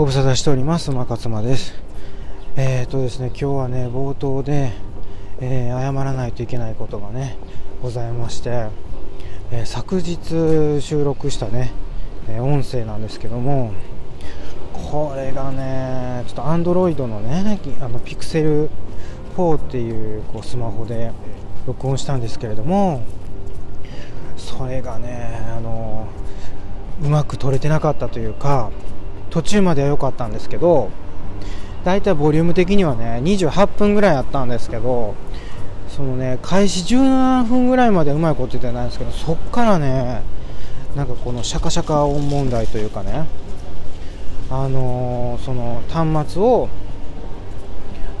[0.00, 0.90] ご無沙汰しております。
[0.90, 1.74] 馬勝間です。
[2.56, 4.72] えーとですね、今日はね、冒頭で、
[5.42, 7.36] えー、謝らないといけないことがね、
[7.82, 8.68] ございまして、
[9.50, 11.72] えー、昨日収録したね、
[12.30, 13.72] え音声なんですけども、
[14.72, 18.70] これがね、ちょっと Android のね、あの Pixel
[19.36, 21.12] 4っていうこうスマホで
[21.66, 23.02] 録音したんですけれども、
[24.38, 26.08] それがね、あの
[27.02, 28.70] うまく撮れてなかったというか、
[29.30, 30.90] 途中までは良かったんですけど、
[31.84, 35.14] だいたいボリューム的にはね、28分ぐらいあったんですけど、
[35.88, 40.22] そのね、開始17分ぐらいまでうまいこと言ってないんですけど、そっからね、
[40.94, 43.26] なんかこのシャカシャカ音問題というかね、
[44.50, 46.68] あのー、その端末を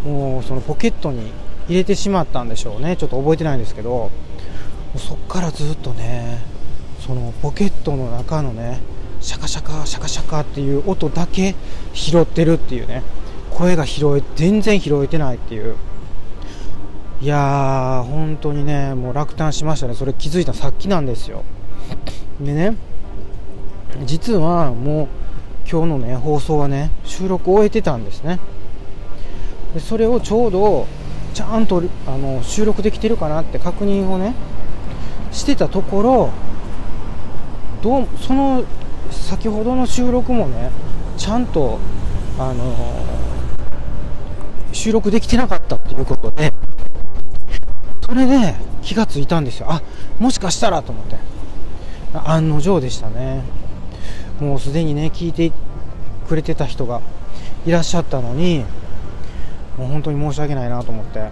[0.04, 1.32] もうそのポケットに
[1.68, 4.10] 入れてしまったんでしょうね、ちょっと覚えてないんですけど、
[4.96, 6.38] そっからずっとね、
[7.00, 8.80] そのポケットの中のね、
[9.20, 11.54] シャカシャカシャカシャカっていう音だけ
[11.92, 13.02] 拾ってるっていうね。
[13.50, 15.76] 声が拾え全然拾えてないっていう。
[17.20, 19.94] いやー本当にねもう落胆しましたね。
[19.94, 21.44] それ気づいたさっきなんですよ。
[22.40, 22.76] でね
[24.06, 25.08] 実はもう
[25.70, 28.38] 今日のね放送はね収録を終えてたんですね。
[29.74, 30.86] でそれをちょうど
[31.34, 34.34] ちゃんとあの収録できてるかなって確認をね
[35.30, 36.30] してたところ
[37.82, 38.64] どうその
[39.10, 40.70] 先ほどの収録もね
[41.16, 41.78] ちゃんと
[42.38, 42.74] あの
[44.72, 46.52] 収録できてなかったということで
[48.04, 49.66] それで気がついたんですよ。
[49.70, 49.82] あ
[50.18, 51.16] もしかしたらと思って。
[52.12, 53.42] 案の定でしたね。
[54.40, 55.52] もうすでにね聞いて
[56.26, 57.02] くれてた人が
[57.66, 58.64] いらっしゃったのに
[59.76, 61.30] もう本当に申し訳ないなと思って。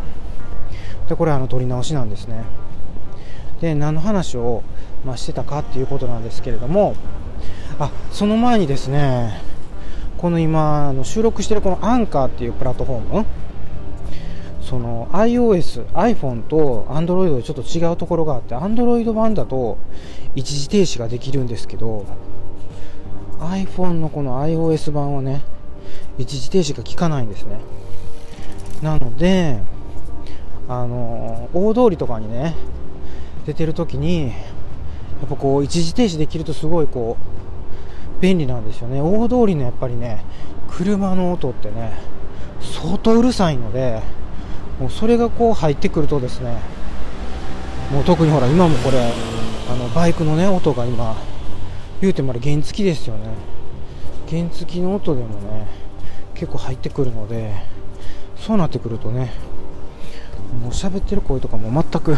[1.09, 2.45] でこれあの撮り直しなんですね。
[3.61, 4.63] で何の話を、
[5.05, 6.95] まあ、してたかっていうことなんですけれども
[7.81, 9.41] あその前にですね
[10.17, 13.27] この今の収録してるこのアンカーっていうプラットフォーム
[14.61, 19.79] その iOS、iPhone と Android でちょっと違うところがあって Android 版だと
[20.35, 22.05] 一時停止ができるんですけど
[23.39, 25.43] iPhone のこの iOS 版はね
[26.19, 27.59] 一時停止が効かないんですね。
[28.83, 29.61] なので
[30.69, 32.55] あの大通りとかにね
[33.47, 34.35] 出てる時にや
[35.25, 37.39] っぱこう一時停止できるとすごいこう
[38.21, 39.01] 便利なんですよね。
[39.01, 40.25] 大通りのやっぱりね
[40.71, 41.99] 車の音ってね
[42.61, 44.03] 相当うるさいので
[44.79, 46.59] もうそれがこう入ってくるとですね
[47.93, 48.99] もう特にほら今もこれ
[49.71, 51.17] あのバイクのね音が今
[52.01, 53.23] 言うてもあれ原付ですよね。
[54.29, 55.67] 原付の音でもね
[56.35, 57.53] 結構入ってくるので
[58.37, 59.33] そうなってくるとね
[60.63, 62.17] もう喋ってる声とかも全く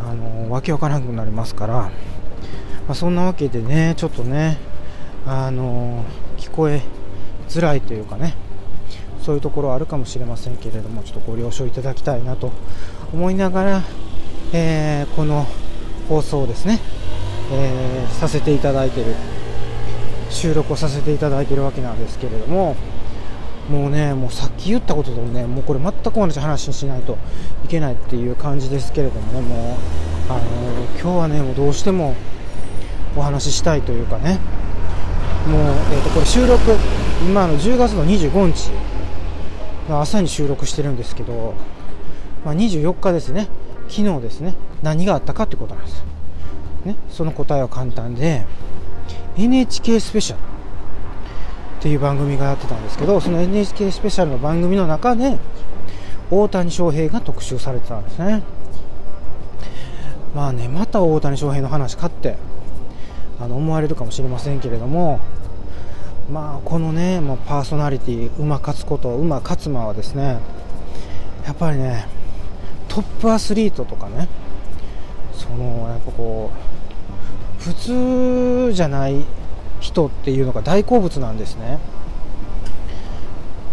[0.00, 1.90] あのわけわからなくなりますから、ま
[2.90, 4.58] あ、そんなわけでねちょっとね
[5.28, 6.04] あの
[6.38, 6.80] 聞こえ
[7.50, 8.34] づらいというかね
[9.20, 12.50] そういうところあるかもしれませんけれどもちょっとご了承いただきたいなと
[13.12, 13.82] 思いながら、
[14.54, 15.46] えー、この
[16.08, 16.80] 放送をですね、
[17.52, 19.14] えー、させていただいている
[20.30, 22.74] 収録をさせていただいているわけなんですけれども
[23.68, 27.18] もうねもうさっき言ったこととねもうこれ全く同じ話しないと
[27.66, 29.76] いけないっていう感じですけれどもねも
[30.30, 30.40] うあの
[30.98, 32.14] 今日はねもうどうしても
[33.14, 34.38] お話ししたいというかね
[35.48, 36.76] もう、えー、とこれ収録
[37.26, 38.70] 今の10月の25日
[39.88, 41.54] の朝に収録してるんですけど、
[42.44, 43.48] まあ、24日ですね。
[43.88, 44.54] 昨日ですね。
[44.82, 46.04] 何があったかってことなんです、
[46.84, 48.44] ね、その答えは簡単で
[49.36, 50.42] NHK スペシャルっ
[51.80, 55.38] ていう番組がやってたんですけどその NHK スペシャルの番組の中で
[56.30, 58.42] 大谷翔平が特集されてたんですね。
[60.34, 62.36] まあねまた大谷翔平の話かって
[63.40, 65.20] あの思われるかもしれませんけれども
[66.30, 70.40] まあこのねもうパーソナリティ馬勝つこと馬勝馬はですね
[71.46, 72.06] やっぱりね
[72.88, 74.28] トップアスリートとかね
[75.32, 76.50] そのやっぱこ
[77.60, 79.24] う普通じゃない
[79.80, 81.78] 人っていうのが大好物なんですね。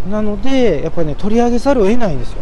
[0.10, 2.38] なのでやっぱりね取り上げざるを得ないんですよ。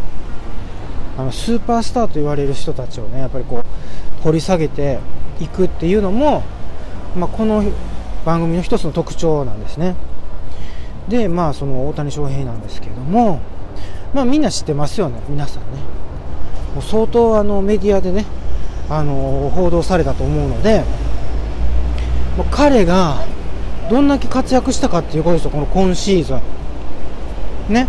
[1.16, 4.98] あのスーパースターと言われる人たちをねやっぱりこう掘り下げて
[5.40, 6.42] いくっていうのも、
[7.16, 7.64] まあ、この
[8.24, 9.94] 番組の一つの特徴なんですね。
[11.08, 13.40] でまあその大谷翔平なんですけれども
[14.14, 15.68] まあみんな知ってますよね皆さんね。
[16.74, 18.24] もう相当あのメディアでね
[18.88, 20.82] あの報道されたと思うので
[22.36, 23.24] もう彼が
[23.90, 26.40] どんだけ活躍したかっていうことですよこの今シーズン。
[27.74, 27.86] ね。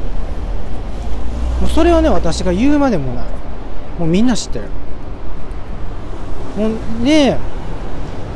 [1.62, 3.26] もうそれはね私が言うまでもない。
[3.98, 4.66] もうみんな知ってる。
[6.58, 7.38] もうで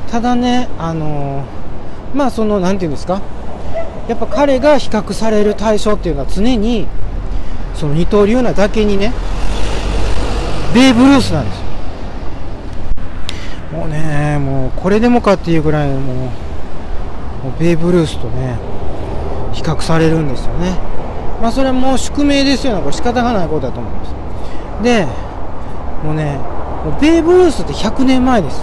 [0.09, 1.58] ただねあのー
[2.13, 3.21] まあその何て言うんですか？
[4.07, 6.87] やっぱ彼が比較される対象っていうのは常に
[7.75, 9.13] その二刀流なだけにね
[10.73, 11.65] ベーブ・ルースなんですよ。
[13.79, 16.31] もうねもうこれでもかっていうぐらいもうも
[17.55, 18.57] うベーブ・ルースとね
[19.53, 20.77] 比較されるんですよね。
[21.41, 22.75] まあそれはもう宿命ですよ。
[22.75, 24.13] ねこれ仕方がないことだと思います。
[24.83, 25.05] で
[26.03, 26.37] もうね
[26.83, 28.61] もうベーブ・ルースって100年前です。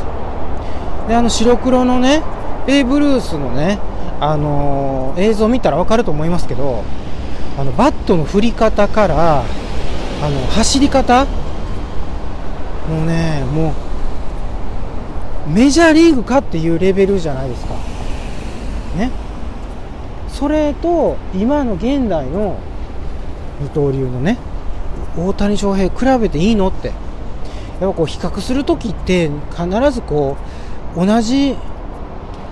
[1.09, 2.23] であの白黒のね
[2.67, 3.79] ベーブ・ルースのね
[4.21, 6.83] あのー、映像見たら分かると思いますけど
[7.59, 13.75] あのバットの振り方からあの走り方もうねも
[15.47, 17.75] うメジャーリーグかっていうレベルじゃないですか。
[18.97, 19.11] ね。
[20.29, 22.59] それと今の現代の
[23.61, 24.39] 二刀流のね
[25.17, 26.93] 大谷翔平比べていいのって。
[27.81, 30.37] やっぱこう比較する時って必ずこ
[30.97, 31.57] う同じ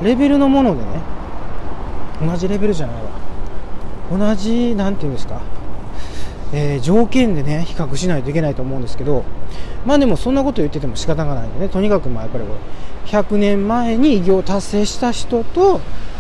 [0.05, 1.01] レベルのものでね
[2.25, 3.11] 同じレベルじゃないわ。
[4.11, 5.41] 同じ何て言うんですか、
[6.53, 9.25] えー、条件でね比較しないといけないと思うんですけど
[9.87, 12.59] まあでもそんなこと言ってても仕方がないんでねとにかくまあやっぱりこれ
[13.11, 15.79] 100年前に偉業を達成した人と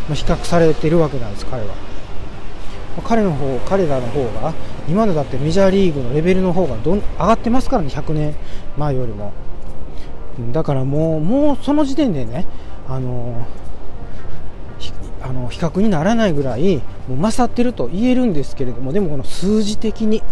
[0.09, 1.75] 比較されてるわけなんです彼は。
[3.03, 4.55] 彼の方彼らの方が
[4.89, 8.35] 今のだってメジャーリーグのレベルの方がどん上がってますからね100年
[8.79, 9.33] 前よりも。
[10.53, 12.47] だからもうもうその時点でね
[12.89, 13.47] あの
[15.25, 16.77] あの比較にならないぐらい
[17.09, 20.23] もう勝ってると言えるんですけれどもでもこの数字的に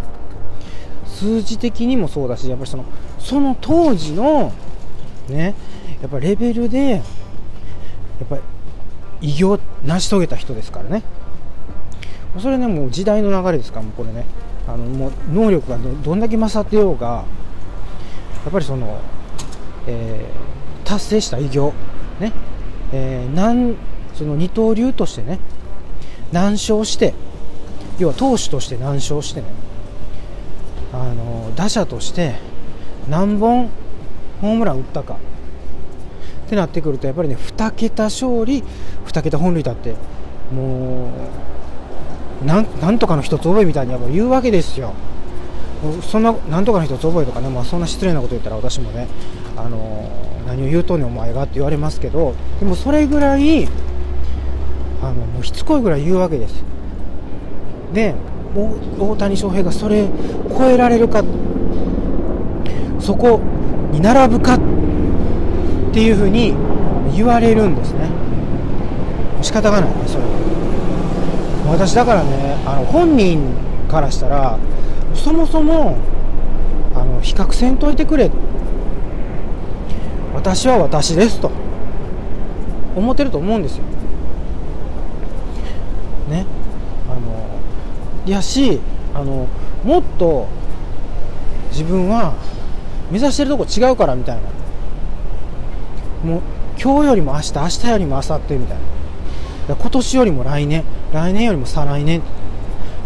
[1.06, 2.84] 数字的にもそうだしやっぱりその
[3.18, 4.52] その当時の
[5.30, 5.54] ね
[6.02, 7.02] やっぱレベルでやっ
[8.28, 8.42] ぱり
[9.22, 11.02] 偉業を成し遂げた人ですからね。
[12.38, 14.26] それねもう時代の流れですからもうこれね。
[14.66, 17.24] あのもう能力がどんだけ勝ってようが
[18.44, 19.00] やっぱりその、
[19.86, 21.72] えー、達成した偉業
[22.20, 22.32] ね、
[22.92, 23.74] えー、なん
[24.14, 25.38] その二刀流としてね
[26.32, 27.14] 何勝して
[27.99, 29.47] 要は投手として何勝してね
[30.93, 32.35] あの打者として
[33.09, 33.69] 何本
[34.41, 38.62] ホームラン打ったかってなってくるとやっぱりね2桁勝利
[39.06, 39.94] 2桁本塁打って
[40.53, 41.11] も
[42.43, 44.94] うなんとかの一つ覚えみたいにやっぱ言うわけですよ。
[46.03, 49.09] そんななんとかの一つ覚えとかね、まあ、そんな失礼なこと言ったら私もね、
[49.56, 50.09] あの
[50.47, 53.69] 何を言うとんねんお前がって言われますけどでもそれぐらい
[55.02, 56.64] あのもうしつこいぐらい言うわけです。
[57.93, 58.14] で
[58.99, 60.08] 大谷翔平がそれ
[60.56, 61.22] 超えられるか。
[63.00, 63.40] そこ
[63.90, 64.58] に並ぶかっ
[65.93, 66.54] ていうふうに
[67.14, 68.08] 言われるんですね。
[69.43, 70.22] 仕方がないねそれ。
[70.22, 70.43] は
[71.72, 73.54] 私だからねあの本人
[73.88, 74.58] からしたら
[75.14, 75.99] そもそも
[76.94, 78.31] あの比較せんといてくれ
[80.34, 81.50] 私は私ですと
[82.96, 83.84] 思ってると思うんですよ
[86.28, 86.46] ね
[87.08, 87.61] あの
[88.26, 88.80] やし
[89.14, 89.46] あの
[89.84, 90.48] もっと
[91.70, 92.34] 自分は
[93.10, 94.42] 目指してるとこ違うからみたいな。
[96.24, 96.40] もう
[96.80, 98.78] 今日よりも明日明日よりも明後日みたい
[99.69, 99.76] な。
[99.76, 102.22] 今年よりも来年来年よりも再来年。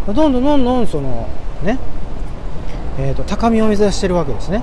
[0.06, 1.28] どんどんどんどんその
[1.62, 1.78] ね
[2.98, 4.62] えーと、高みを目指してるわけですね。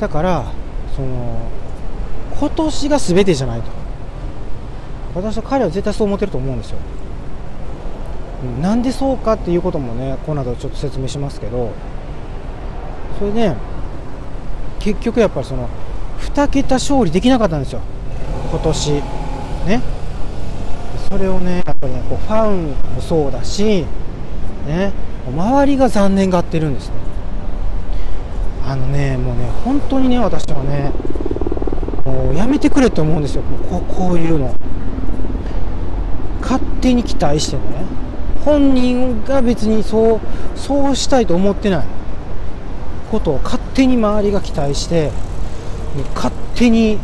[0.00, 0.44] だから
[0.96, 1.38] その
[2.38, 3.70] 今年が全てじゃないと。
[5.14, 6.78] 私は彼は絶対そう思ってると思うんですよ。
[8.60, 11.72] なんでそうかっていうこともねこの後ちょっと説明しますけど
[13.18, 13.54] それで
[14.80, 15.68] 結局やっぱりその
[16.20, 17.80] 2桁勝利できなかったんですよ。
[18.50, 18.92] 今年。
[18.92, 19.80] ね。
[21.08, 23.84] それをねやっぱりねこうファンもそうだし
[24.66, 24.92] ね。
[25.26, 26.94] 周りが残念がってるんですね。
[28.66, 30.90] あのねもうね本当にね私はね
[32.04, 33.42] もうやめてくれと思うんですよ。
[33.70, 34.54] こうこういうの。
[36.40, 37.62] 勝手に期待してね。
[38.44, 40.20] 本人が別にそう
[40.56, 41.86] そうしたいと思ってない。
[43.12, 45.12] ことを勝手に周りが期待して
[46.14, 46.98] 勝手に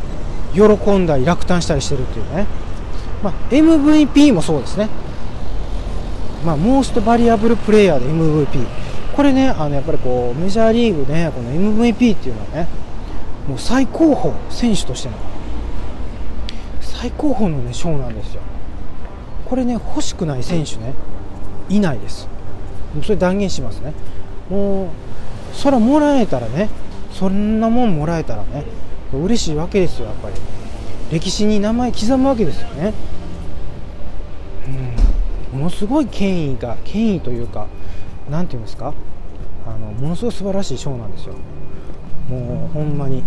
[0.55, 0.63] 喜
[0.97, 2.47] んだり落胆したりしてるっていうね、
[3.23, 4.89] まあ、MVP もそうですね、
[6.47, 8.01] まあ、モーストバリアブルプレイヤー。
[8.01, 8.67] で MVP
[9.15, 12.69] これねあのやっぱりこうメジャーリーグねこの MVP っていうのはね
[13.47, 15.17] もう最高峰選手としての
[16.81, 18.41] 最高峰のね賞なんですよ。
[19.45, 20.91] これね欲しくない選手ね。
[20.91, 21.18] い
[21.81, 22.29] ないです。
[22.95, 23.93] もうそれ断言しますね。
[24.51, 24.89] もう
[25.53, 26.69] それもらえたらね
[27.13, 28.65] そんなもんもらえたらね
[29.13, 30.35] 嬉しいわけですよやっぱり。
[31.11, 32.93] 歴史に名前刻むわけですよね。
[35.53, 35.59] うん。
[35.59, 37.67] ものすごい権威が権威というか
[38.31, 38.93] 何て言うんですか？
[39.67, 41.35] あのものすごい素晴らしい賞なんですよ。
[42.29, 43.23] もうほんまに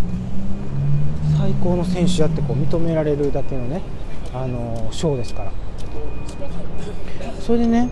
[1.39, 3.81] 最高の選手やってこう認められるだけのね
[4.33, 5.51] あの賞ですから。
[7.39, 7.89] それでね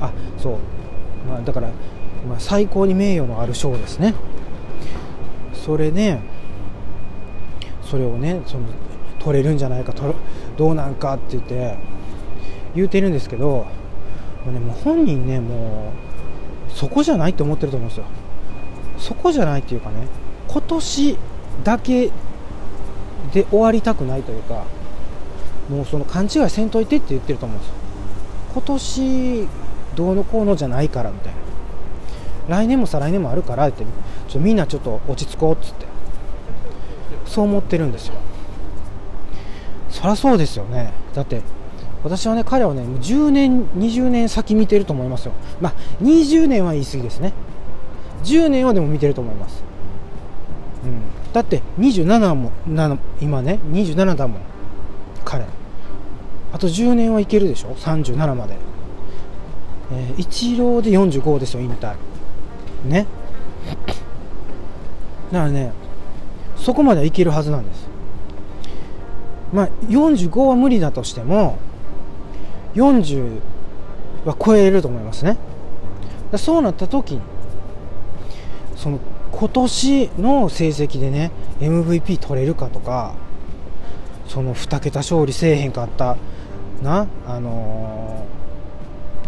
[0.00, 0.56] あそう、
[1.28, 1.68] まあ、だから、
[2.28, 4.14] まあ、最高に名誉のある賞ですね。
[5.52, 6.18] それで
[7.82, 8.66] それをねその
[9.18, 10.14] 取れるんじゃないか取
[10.56, 11.76] どうなんかって言って
[12.74, 13.66] 言うてるんですけども
[14.48, 15.92] う,、ね、もう本人ねも
[16.68, 18.04] うそこじゃないって思ってると思うんですよ。
[18.98, 20.06] そこじゃないっていうかね
[20.48, 21.18] 今年
[21.64, 22.10] だけ
[23.32, 24.64] で終わりたくないというか
[25.68, 27.74] もうその勘違いせんといてって言ってると思うんですよ。
[28.52, 29.48] 今年
[29.96, 31.32] どうのこうのじゃないからみたい
[32.48, 32.58] な。
[32.58, 33.84] 来年も再来年もあるからって。
[34.28, 35.86] ちょみんなちょっと落ち着こうっつって。
[37.24, 38.14] そう思ってるんですよ。
[39.90, 40.92] そりゃそうですよね。
[41.14, 41.42] だって
[42.04, 45.32] 私はね彼はね10年20年先見てると思いますよ。
[45.60, 47.32] まあ20年は言い過ぎですね。
[48.22, 49.62] 10年はでも見てると思います、
[50.84, 51.00] うん、
[51.32, 52.50] だって27も
[53.20, 54.40] 今ね27だもん。
[55.24, 55.44] 彼。
[56.52, 58.56] あと10年はいけるでしょ？37まで、
[59.92, 61.94] えー、一郎で45ですよ引退。
[62.84, 63.06] ね。
[65.32, 65.72] だからね
[66.56, 67.86] そこまではいけるはずなんです。
[69.52, 71.58] まあ45は無理だとしても
[72.74, 73.40] 40
[74.24, 75.36] は超えると思いますね。
[76.36, 77.20] そうなった時に
[78.74, 78.98] その
[79.32, 83.14] 今年の成績でね MVP 取れるかとか
[84.26, 86.16] その2桁勝利せえへんかった
[86.82, 88.35] なあのー、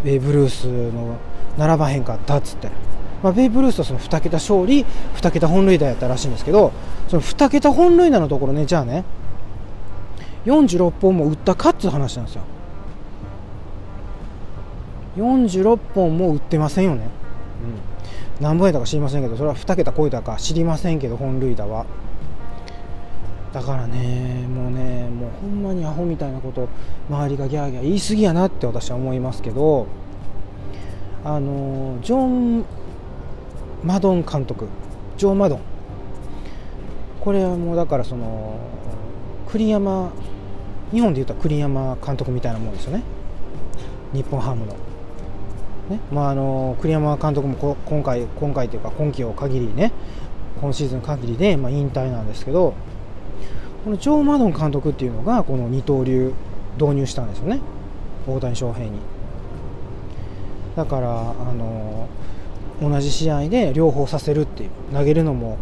[0.03, 1.17] ベーブ・ルースの
[1.57, 2.69] 並ばへんかったっつって、
[3.21, 6.71] まあ、ベーブ・ルースはその2桁勝利2桁本塁打やったらしいんですけど
[7.07, 9.03] その2桁本塁打のところねじゃあね
[10.45, 12.41] 46本も打ったかっつう話なんですよ。
[15.17, 17.09] 46本も打ってませんよね、
[18.39, 21.85] うん、何本やったか知りませんけどそれは2桁超えたか知りませんけど本塁打は
[23.53, 26.69] だからねもうねもうほんまにアホみたいなこと
[27.09, 29.87] 周りがギャーギャー言い過ぎやなって私は思いますけど
[31.23, 32.65] あのジョン・
[33.83, 34.67] マドン監督
[35.17, 35.61] ジョー・マドン。
[37.19, 38.57] これはもうだからその
[39.47, 40.11] 栗山
[40.91, 43.03] 日本でいうと栗山監督みたいなもんですよね。
[44.13, 44.73] 日本ハムの。
[45.89, 45.99] ね。
[46.11, 49.91] まあ、あの栗山監督も今回今回というか今季を限りね
[50.61, 52.73] 今シーズン限りで、まあ、引退なんですけど
[53.83, 56.33] このジョー・マドン監督っていうのがこの二刀流
[56.79, 57.59] 導入したんですよね。
[58.27, 58.99] 大谷翔平に。
[60.75, 62.07] だからあの
[62.81, 65.57] 同じ試合で両方させるっていう投げるのも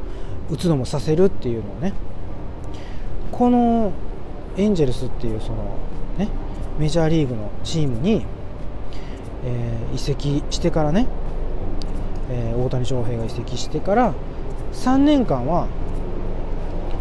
[0.49, 1.93] 打つのもさせるっていうのをね。
[3.31, 3.91] この
[4.57, 5.77] エンジェルスっていうその
[6.17, 6.27] ね
[6.79, 8.25] メジャーリーグのチームに、
[9.45, 11.07] えー、移籍してからね、
[12.31, 14.13] えー、大谷翔平が移籍してから
[14.73, 15.67] 3年間は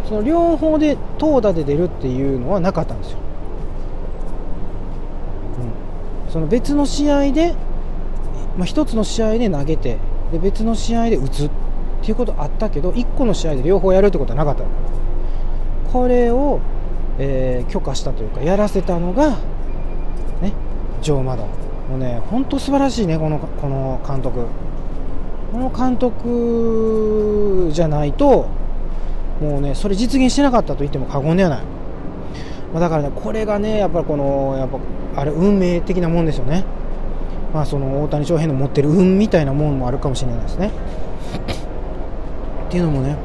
[0.08, 3.18] その両方で投打で出るっていうのはなかったんですよ、
[6.26, 7.54] うん、その別の試合で、
[8.56, 9.98] まあ、1つの試合で投げて
[10.32, 11.50] で別の試合で打つっ
[12.02, 14.64] ていうことあったけど1個の試合で両方やるってことはなかった。
[15.92, 16.60] これを、
[17.18, 19.38] えー、許可したというかやらせたのが、
[20.42, 20.52] ね、
[21.00, 21.48] ジョー・マドン。
[21.90, 24.46] もうね本当素晴らしいねこのこの監督。
[25.52, 28.48] この監督じゃないと
[29.40, 31.62] もうねそれ実現してなかったと言っても過言ではない、
[32.72, 34.78] まあ、だからねこれがねやっぱりこのやっぱ
[35.20, 36.64] あれ運命的なもんですよね。
[37.54, 40.70] まあその大谷翔平の持ってる運みたいなもんもあるかもしれないですね。
[42.68, 43.16] っていうのもね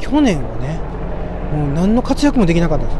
[0.00, 0.80] 去年はね
[1.56, 2.98] もう何の活躍もできなかったです。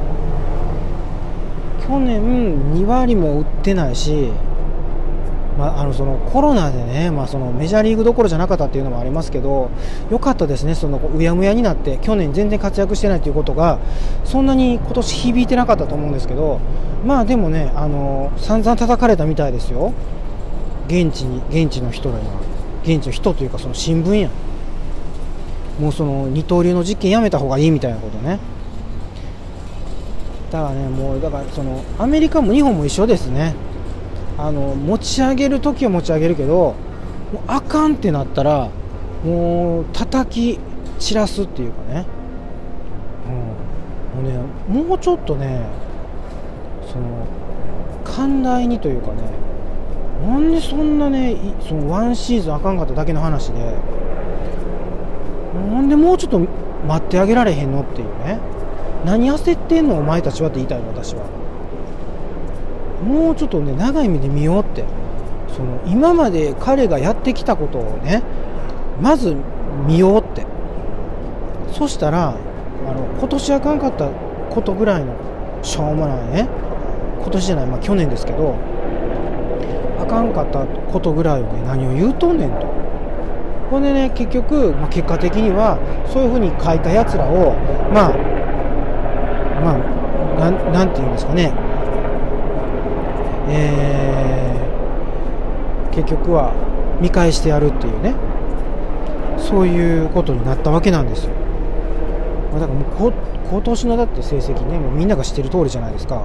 [1.89, 4.31] 去年2割も打ってないし
[5.59, 9.71] まあ、あのそのコロナでね、まあ、そのメジャーリーグどころじゃなかったっていうのもありますけど
[10.11, 13.79] 良かったですね、そのうやむやになって去年全然活躍してないということが
[14.25, 16.61] そんなに今年響いてなかったと思うんですけど
[17.05, 19.93] まあでもねあの散々叩かれたみたいですよ。
[20.87, 22.35] 現地に現地の人らには。
[22.83, 24.31] 現地の人というかその新聞や。
[25.81, 28.39] もうその二刀流の実験やめた方がいいみたいなことね。
[30.51, 33.55] だからねもうだからそのアメリカも日本も一緒ですね。
[34.39, 36.75] あの持ち上げる時は持ち上げるけども
[37.35, 38.71] うあかんってなったら
[39.25, 40.59] もう叩き
[40.99, 42.07] 散らすっていうかね,、
[44.17, 45.63] うん、もうねもうちょっとね
[46.93, 47.27] その
[48.05, 49.23] 寛大にというかね
[50.27, 51.37] なんでそんなね
[51.67, 53.77] そのワンシーズンあかんかっただけの話で
[55.71, 56.41] なんでもうちょっと
[56.87, 58.39] 待ってあげられへんのっていうね。
[59.05, 61.44] 何焦ってんのお前たちはって言いたいの私は。
[63.05, 64.85] もうちょっとね長い目で見ようって。
[65.55, 68.23] その今まで彼がやってきたことをね
[69.01, 69.37] まず
[69.87, 70.45] 見ようって。
[71.73, 72.33] そしたらあ
[72.93, 74.09] の今年あかんかった
[74.51, 75.15] ことぐらいの
[75.63, 76.49] しょうもないね
[77.21, 78.57] 今年じゃない、まあ、去年ですけど
[79.99, 82.67] あかんかったことぐらいをね何を言うとんねんと。
[83.71, 85.79] ほんでね結局、まあ、結果的には
[86.13, 87.55] そういうふうに書いたやつらを
[87.93, 88.13] まあ
[89.65, 89.79] まあ
[90.39, 91.53] なんなんて言うんですかね
[93.55, 96.53] えー、結局は
[97.01, 98.15] 見返してやるっていうね。
[99.39, 101.31] そういうことになったわけなんですよ。
[102.53, 103.13] まだからもう
[103.51, 106.25] 今年のだって成績ねもうみんなが知ってる通りじゃないですか。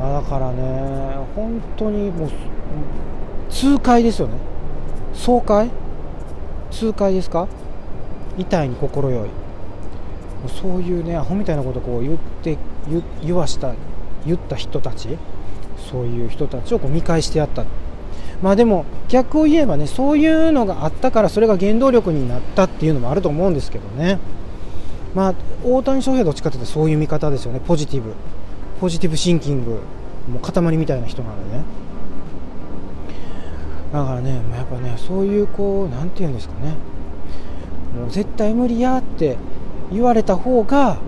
[0.00, 2.30] だからね本当にもう
[3.48, 4.34] 痛快ですよね。
[5.14, 5.70] 爽快？
[6.70, 7.46] 痛快ですか？
[8.36, 8.90] 痛いに快い。
[10.48, 12.58] そういうねアホみたいなことこう言って
[13.22, 13.72] 言わした
[14.26, 15.16] 言った人たち
[15.90, 17.64] そういう人たちをこう見返してやった。
[18.42, 24.18] まあでも逆を言えばねそういうのがあったからそれが原動力になったっていうのもあると思うんですけどね。
[25.14, 27.60] まあ大谷翔平どっちかというとそういう見方ですよね。
[27.64, 28.12] ポジティブ。
[28.80, 29.80] ポジティブシンキング。
[30.28, 31.64] もう塊みたいな人なのでね。
[33.92, 36.74] だからねやっぱねそういうこう何て言うんですかね。
[37.98, 39.36] もう絶対無理やって
[39.92, 40.98] 言われた方が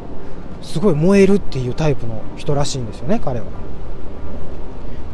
[0.62, 3.46] すごい燃えるっていうタイプの人らしいんですよね彼は。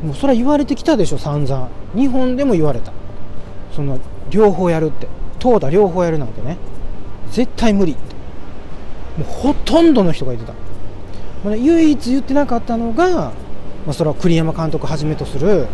[0.03, 1.69] もうそれは言われてきたでしょ散々。
[1.95, 2.93] 日本でも言われた。
[3.75, 3.99] その
[4.31, 5.07] 両方やるって。
[5.39, 6.57] 投打両方やるなんてね。
[7.31, 8.03] 絶対無理って。
[9.23, 10.55] もうほとんどの人が言ってた、
[11.45, 13.33] まあ、唯一言ってなかったのが、ま
[13.89, 15.67] あ、それは栗山監督はじめとする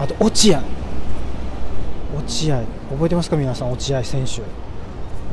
[0.00, 0.62] あと落合。
[2.16, 2.62] 落合。
[2.90, 3.72] 覚えてますか皆さん？
[3.72, 4.42] 落合選手。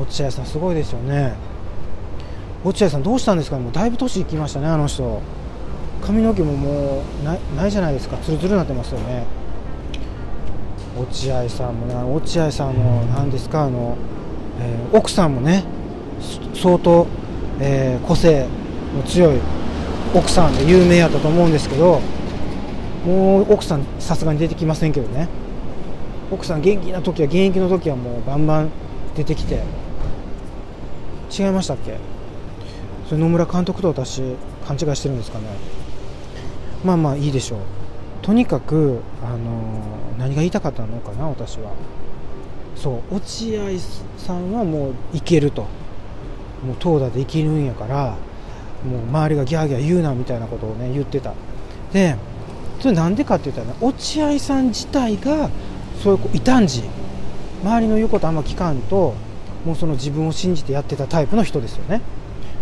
[0.01, 1.33] 落合さんすごいですよね。
[2.65, 5.21] 落合さんどうしたんですかもうだいぶ年いきましたねあの人。
[6.01, 8.17] 髪の毛ももうないじゃないですか。
[8.17, 9.23] ツルツルになってますよね。
[10.99, 13.95] 落合さんもね落合さんの何ですかあの、
[14.59, 15.63] えー、奥さんもね
[16.53, 17.07] 相当
[17.59, 18.47] えー、個性
[18.95, 19.39] の強い
[20.13, 22.01] 奥さんで有名やったと思うんですけど
[23.05, 25.27] もう奥さんさすがに出てきませんけどね。
[26.31, 28.69] 奥さん元気な時は現役の時はもうバンバン
[29.15, 29.61] 出てきて。
[31.37, 32.14] 違いましたっけ？
[33.07, 34.21] それ野村監督と私
[34.67, 35.45] 勘違いしてるんですかね。
[36.83, 37.59] まあまあいいでしょう。
[38.21, 41.71] とにかく、あのー、何が言いたかったのかな私は。
[42.75, 43.79] そう落合
[44.17, 45.67] さんはもういけると。
[46.65, 48.15] もう投打で生きるんやから
[48.85, 51.33] もう周りがギャーギャー言うなみたいなことをね言ってた。
[51.93, 52.15] で
[52.79, 55.49] それなんでかって言ったらね落合さん自体が
[56.03, 56.83] そういう異端児
[57.63, 59.13] 周りの言うことあんま聞かんと
[59.65, 62.01] もうその自分を信じてやってたタイプの人ですよね。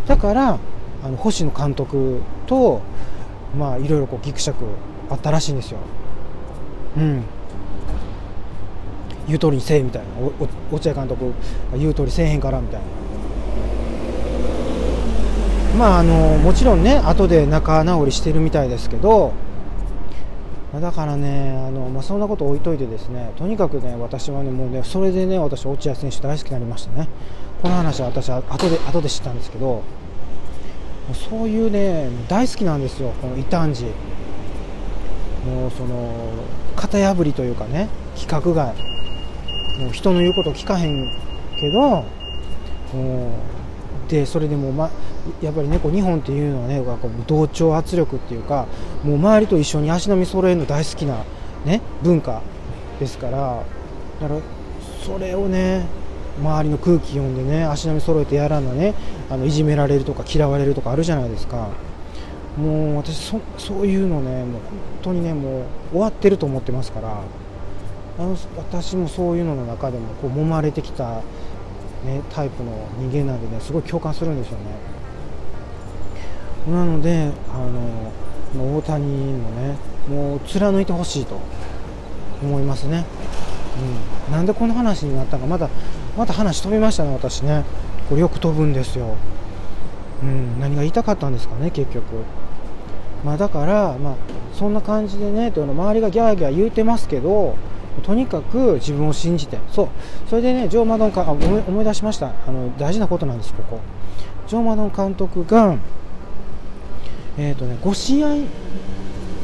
[0.08, 0.60] だから
[1.04, 2.82] あの星野監督と
[3.58, 4.66] まあいろいろこうギクシャク
[5.10, 5.80] あったらしいんですよ。
[6.98, 7.24] うん。
[9.28, 10.08] 言う通りにせえみたいな。
[10.72, 11.34] 落合監督
[11.78, 13.04] 言う通りせえへんからみたいな。
[15.78, 19.34] まああのもちろんね後で仲直りしてるみたいですけど
[20.74, 27.08] まだからねあの、まあ、そんなこと置いといてですねとにかくね私はねもうねそれでね私落合選手大好きになりましたね
[27.62, 29.84] この話は私は後で後で知ったんですけど
[31.30, 33.86] そういうね大好きなんですよこの異端児。
[35.44, 36.10] もうその
[36.78, 38.74] 型破りというかね規格外。
[39.80, 41.10] もう人の言うこと聞かへん
[41.60, 42.04] けども
[42.94, 43.30] う
[44.13, 44.91] でそれでもま
[45.41, 48.67] やっぱりねこう日本っていうのはねこう同調圧力っていうか
[49.04, 51.23] もう周りと一緒に足並み揃えるの大好きな、
[51.65, 52.43] ね、文化
[52.99, 53.63] ですから
[54.21, 54.39] だから
[55.04, 55.88] それをね
[56.39, 58.93] 周りの空気読んでね足並み揃えてやらなね
[59.32, 61.69] あのいじめられるとか嫌われるとかあるじゃないですか。
[62.56, 64.62] もう私そそういうのねもう本
[65.02, 67.23] 当にねもう終わってると思ってますから
[68.19, 71.23] あの私もそういうのの中でもこう揉まれてきた、
[72.06, 74.66] ね、タイプの人間なんでねすごい共感するんですよね。
[76.72, 77.58] なのであ
[78.58, 79.76] の大谷もね
[80.10, 81.39] もう貫いてほしいと
[82.42, 83.06] 思いますね、
[84.28, 85.70] うん、なんでこの話になったかまた
[86.18, 87.63] また話飛びましたね私ね。
[88.10, 89.16] これよく飛ぶんですよ、
[90.22, 92.04] うん、何が言いたかったんですかね結局。
[93.24, 94.16] まあだからまあ
[94.54, 97.56] そんな感じでねというの周りがギャーギャー言うてますけど
[98.02, 99.60] とにかく自分を信じて。
[99.72, 99.88] そう。
[100.30, 102.32] それでねジョー・マドンかあ思い出しました。
[102.48, 103.80] あの大事なことなんですここ。
[104.48, 105.78] ジョー・マドン監督が
[107.38, 108.28] えーとね、5試合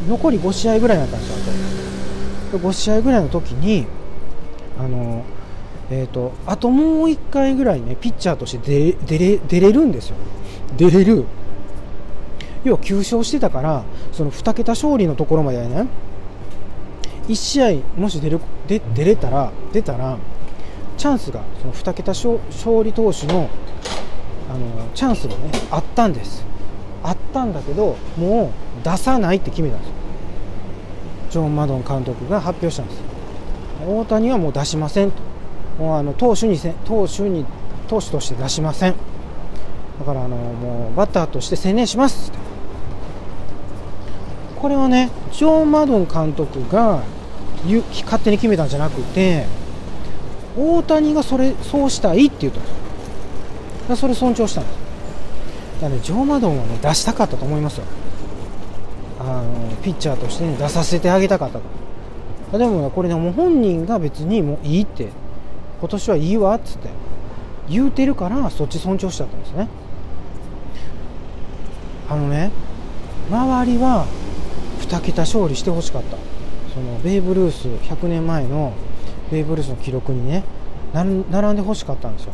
[0.08, 3.88] 残り5試合ぐらいだったんですよ5試合ぐらいの時に
[4.78, 5.24] あの、
[5.90, 10.16] えーと、あともう1回ぐらいねピッチャーとして出れ出れるんですよ。
[10.78, 11.26] 出れる。
[12.64, 15.88] 要は9勝してたからその2桁勝利のところまでね
[17.30, 20.18] 1試合もし出る出出れたら出たら
[20.98, 23.50] チャンスがその2桁勝利投手の
[24.50, 26.44] あのチャンスがねあったんです。
[27.02, 29.94] あったんだけどもう出さないって決めたんですよ。
[31.30, 33.02] ジョン・マドン監督が発表したんです。
[33.88, 35.18] 大谷はもう出しませんと。
[35.78, 37.46] もうあの投手にせ投手に
[37.88, 38.96] 投手として出しません。
[40.00, 42.32] だからあのもうバッターとして専念します
[44.56, 47.04] これはねジョン・マドン監督が
[48.04, 49.46] 勝手に決めたんじゃなくて
[50.58, 52.64] 大谷がそれそうしたいって言ったん
[53.88, 54.76] でそれ尊重したんです。
[55.82, 57.86] だから、ね、ジョー・マドンはね出したかったと思いますよ。
[59.20, 61.60] あのピッチャーとして、ね、出させてあげたかった
[62.52, 62.58] と。
[62.58, 65.10] でもねこれねもう本人が別にもういいって
[65.80, 66.90] 今年はいいわっつって
[67.70, 69.68] 言うてるからそっち尊重しちゃったんですね。
[72.10, 72.52] あのね
[73.30, 74.08] 周りは
[74.82, 76.29] 2桁勝利してほしかった。
[76.80, 78.72] そのベーブ・ルース100年前の
[79.30, 80.46] ベーブ・ルースの記録にね
[80.94, 82.34] 並んでほしかったんですよ。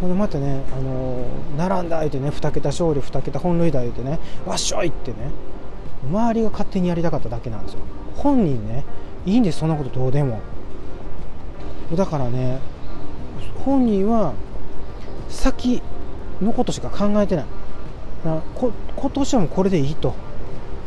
[0.00, 1.26] ほんでまたね、あの、
[1.58, 5.18] 並んだ言うてね2桁勝利2桁本塁打言うてねわっしょいってね
[6.10, 7.80] 周りが勝手にやりたかっただけなんですよ。
[8.16, 8.84] 本人ね
[9.24, 10.40] いいんですそんなことどうでも。
[11.94, 12.58] だからね
[13.64, 14.32] 本人は
[15.28, 15.80] 先
[16.40, 17.44] のことしか考えてない。
[18.56, 20.14] こ今年はもうこれでいいと。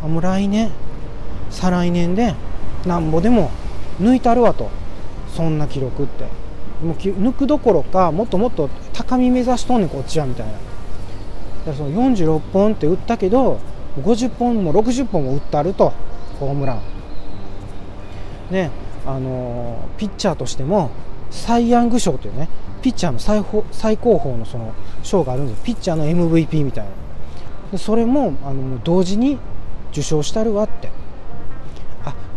[0.01, 0.69] もう来年
[1.53, 2.35] 再来年で
[2.85, 3.49] なんぼでも
[4.01, 4.69] 抜いたるわと。
[5.33, 6.25] そんな記録って。
[6.83, 10.53] もう抜くどころかもっともっと高み目指しとんねんこっちはみたいな。
[10.53, 10.63] だか
[11.67, 13.59] らその46本って打ったけど
[14.01, 15.93] 50本も60本も打ったると
[16.39, 16.81] ホームラン。
[18.51, 18.69] ね
[19.05, 20.91] あのー、ピッチャーとしても
[21.31, 22.49] サイ・ヤング賞というね
[22.81, 26.91] ピッチャーの最最高峰のその賞があるんですピッチャーの MVP みたいな。
[27.71, 29.39] でそれもあの同時に
[29.91, 30.91] 受賞したるわって。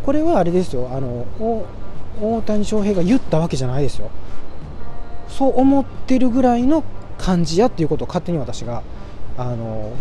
[0.06, 0.88] これはあれですよ。
[0.92, 1.26] あの
[2.22, 4.10] 大谷翔平が言ったわけじゃないですよ。
[5.28, 6.84] そう思ってるぐらいの
[7.18, 8.84] 感じやっていうことを勝手に私が
[9.36, 9.92] あの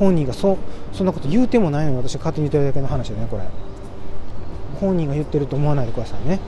[0.00, 0.58] 本人がそ
[0.92, 3.44] そんなこと言うてもないのに私が勝手に言ってるだけの話でねこれ。
[4.80, 6.40] 本人が言ってると思わないでくださいね。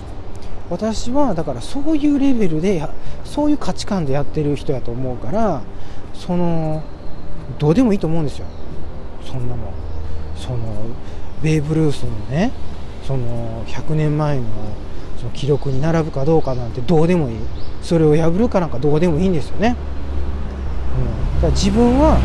[0.68, 2.84] 私はだからそういうレベルで
[3.24, 5.62] そういう価値観でやってる人やと思うから
[6.14, 6.82] その
[7.58, 8.46] どうでもいいと思うんですよ。
[9.24, 9.74] そんなもん。
[10.36, 10.56] その
[11.42, 12.50] ベーブ・ルースのね
[13.04, 14.44] その100年前の
[15.18, 17.36] その記録に並ぶかどうかなんてどうでもいい。
[17.82, 19.76] それを破るかなんかどうでもいいんですよね、
[20.96, 22.18] うん、だから自分は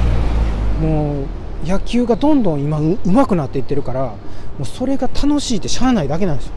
[0.80, 1.24] も
[1.66, 4.16] う野球がどんどん今うまくなっていってるからも
[4.62, 6.54] うそれが楽しいってしゃあないだけなんですよ。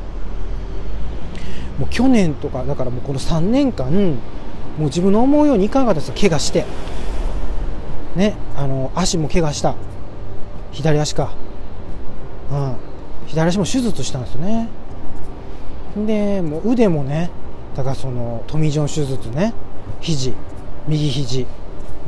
[1.78, 4.18] もう去年とかだからもうこの3年間も
[4.80, 6.66] う自分の思うようにいかんかったです怪我して。
[8.16, 8.34] ね。
[8.54, 9.74] あの足も怪我した。
[10.72, 11.32] 左足か。
[12.52, 12.76] うん。
[13.30, 14.68] 左足も手術したんですよね。
[15.96, 17.30] でもう腕もね
[17.76, 19.54] だからそのトミー・ジョン手術ね。
[20.00, 20.34] 肘
[20.88, 21.46] 右肘。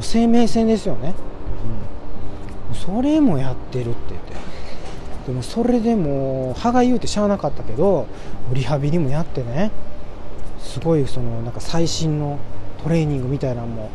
[0.01, 1.15] 生命線ですよね、
[2.71, 4.33] うん、それもやってるって言って。
[5.27, 8.09] でもそれでも歯が言うてしゃあなかったけど
[8.53, 9.71] リハビリもやってね。
[10.59, 12.39] すごいそのなんか最新の
[12.83, 13.91] トレーニングみたいなのも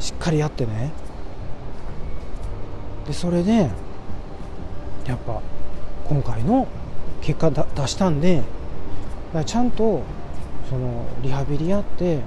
[0.00, 0.92] しっかりやってね。
[3.06, 3.70] でそれで
[5.06, 5.42] やっぱ
[6.08, 6.66] 今回の
[7.20, 8.42] 結果出したんで
[9.44, 10.02] ちゃんと
[10.70, 12.20] そのリハビリやって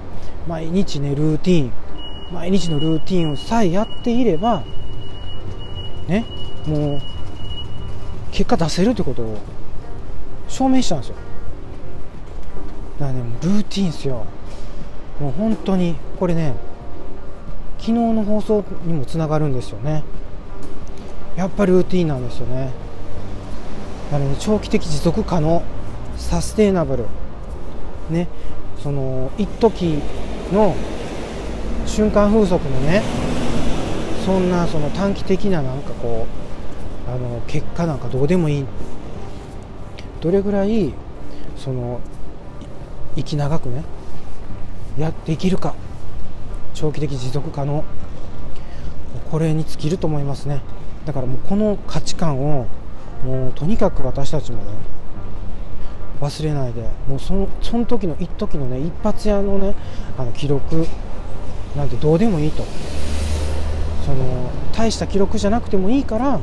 [0.46, 1.72] 毎日ねルーティン
[2.32, 4.62] 毎日のルーティンをさえやっていれば
[6.08, 6.24] ね
[6.66, 7.00] もう
[8.30, 9.38] 結果出せるってことを
[10.48, 11.16] 証明したんですよ。
[12.98, 14.26] だからねもうルーティンですよ。
[15.20, 16.54] もう本当にこれね
[17.78, 20.04] 昨日の放送にもつながるんですよね。
[21.36, 22.70] やっぱりルーティンなんですよね。
[24.12, 25.62] だから、ね、長期的持続可能
[26.18, 27.06] サステイナブル
[28.10, 28.28] ね
[28.82, 30.02] その一時
[30.52, 30.76] の
[31.86, 33.02] 瞬間風速のね
[34.26, 36.26] そんなその短期的ななんかこ
[37.08, 38.64] うあの結果なんかどうでもいい。
[40.20, 40.92] どれぐらい
[41.56, 42.00] その
[43.16, 43.82] 生き長くね
[44.96, 45.74] やっていけるか。
[46.74, 47.82] 長期的持続可能。
[49.30, 50.60] これに尽きると思いますね。
[51.06, 52.66] だからもうこの価値観を
[53.24, 54.70] もうとにかく私たちもね
[56.20, 56.82] 忘れないで。
[57.08, 59.74] もうそのその時の一時のね一発屋のね
[60.16, 60.86] あの記録
[61.76, 62.64] なんてどうでもいいと。
[64.06, 66.40] その大した記録じゃなくてもいいから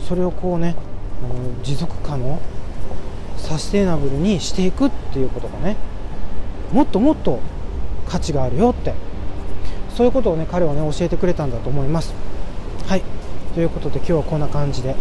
[0.00, 0.74] それをこうね
[1.24, 2.40] あの持続可能
[3.36, 5.76] サステナブルにしていくっていうことがね
[6.72, 7.38] もっともっと
[8.08, 8.94] 価値があるよって。
[9.96, 12.12] そういうことをね彼はね教えてくれたんだと思います。
[12.86, 13.02] はい。
[13.54, 14.94] ということで今日はこんな感じで。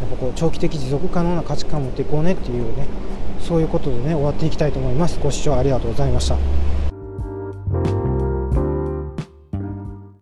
[0.00, 2.86] やっぱこう長期的持続可能な価値観を持っていこうねっていうね
[3.40, 5.18] そういうことでね終わっていきたいと思います。
[5.20, 6.55] ご視聴ありがとうございました。